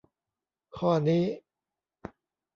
[0.77, 1.23] ข้อนี้